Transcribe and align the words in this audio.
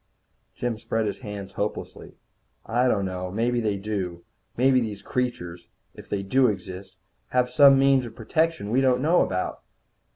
Jim 0.55 0.79
spread 0.79 1.05
his 1.05 1.19
hands 1.19 1.53
hopelessly. 1.53 2.15
"I 2.65 2.87
don't 2.87 3.05
know. 3.05 3.29
Maybe 3.29 3.59
they 3.61 3.77
do. 3.77 4.23
Maybe 4.57 4.81
these 4.81 5.03
creatures 5.03 5.67
if 5.93 6.09
they 6.09 6.23
do 6.23 6.47
exist 6.47 6.95
have 7.27 7.51
some 7.51 7.77
means 7.77 8.07
of 8.07 8.15
protection 8.15 8.71
we 8.71 8.81
don't 8.81 9.03
know 9.03 9.21
about." 9.21 9.61